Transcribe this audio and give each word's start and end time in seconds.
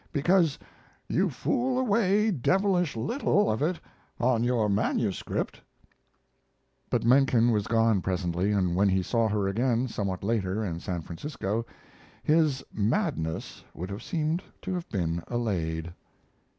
Because 0.11 0.57
you 1.07 1.29
fool 1.29 1.77
away 1.77 2.31
devilish 2.31 2.95
little 2.95 3.51
of 3.51 3.61
it 3.61 3.79
on 4.19 4.43
your 4.43 4.67
manuscript." 4.67 5.61
But 6.89 7.03
Menken 7.03 7.51
was 7.51 7.67
gone 7.67 8.01
presently, 8.01 8.51
and 8.51 8.75
when 8.75 8.89
he 8.89 9.03
saw 9.03 9.27
her 9.29 9.47
again, 9.47 9.87
somewhat 9.87 10.23
later, 10.23 10.65
in 10.65 10.79
San 10.79 11.03
Francisco, 11.03 11.67
his 12.23 12.63
"madness" 12.73 13.63
would 13.75 13.91
have 13.91 14.01
seemed 14.01 14.41
to 14.63 14.73
have 14.73 14.89
been 14.89 15.21
allayed. 15.27 15.93